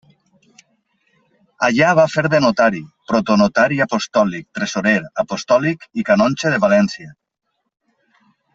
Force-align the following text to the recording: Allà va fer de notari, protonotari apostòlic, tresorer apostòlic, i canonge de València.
Allà 1.67 1.89
va 1.99 2.05
fer 2.13 2.23
de 2.35 2.39
notari, 2.45 2.81
protonotari 3.11 3.77
apostòlic, 3.87 4.47
tresorer 4.59 4.97
apostòlic, 5.25 5.87
i 6.03 6.07
canonge 6.11 6.57
de 6.57 6.63
València. 6.67 7.15